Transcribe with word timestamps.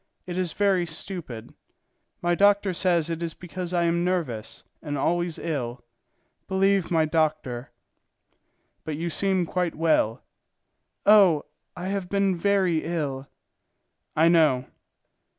It 0.25 0.35
is 0.35 0.53
very 0.53 0.87
stupid. 0.87 1.53
My 2.23 2.33
doctor 2.33 2.73
says 2.73 3.11
it 3.11 3.21
is 3.21 3.35
because 3.35 3.71
I 3.71 3.83
am 3.83 4.03
nervous 4.03 4.63
and 4.81 4.97
always 4.97 5.37
ill; 5.37 5.83
believe 6.47 6.89
my 6.89 7.05
doctor." 7.05 7.69
"But 8.83 8.97
you 8.97 9.11
seem 9.11 9.45
quite 9.45 9.75
well." 9.75 10.23
"Oh! 11.05 11.45
I 11.77 11.89
have 11.89 12.09
been 12.09 12.35
very 12.35 12.83
ill." 12.83 13.27
"I 14.15 14.27
know." 14.27 14.65